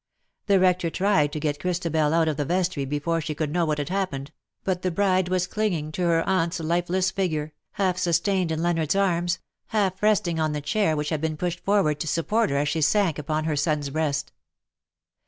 [0.47, 3.77] The Eector tried to get Christabel out of the vestry before she could know what
[3.77, 4.31] had happened—
[4.63, 7.11] but the bride was clinging to her aunt's lifeless VOL.
[7.11, 7.13] II.
[7.13, 9.37] K figure, half sustained in Leonard's arms,
[9.67, 12.81] half resting on the chair which had been pushed forward to support her as she
[12.81, 14.31] sank upon her son's breast.